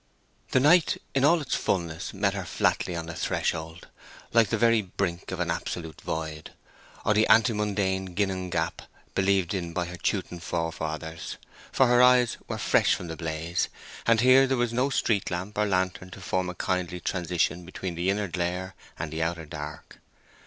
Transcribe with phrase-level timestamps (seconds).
[0.49, 3.87] The night in all its fulness met her flatly on the threshold,
[4.33, 6.53] like the very brink of an absolute void,
[7.05, 8.81] or the antemundane Ginnung Gap
[9.13, 11.37] believed in by her Teuton forefathers.
[11.71, 13.69] For her eyes were fresh from the blaze,
[14.07, 17.93] and here there was no street lamp or lantern to form a kindly transition between
[17.93, 20.01] the inner glare and the outer dark.